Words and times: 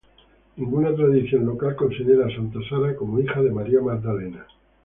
Ninguna 0.55 0.95
tradición 0.95 1.45
local 1.51 1.75
considera 1.75 2.25
a 2.25 2.31
santa 2.35 2.57
Sara 2.67 2.95
como 2.95 3.19
hija 3.19 3.39
de 3.43 3.51
María 3.51 3.81
Magdalena. 3.81 4.47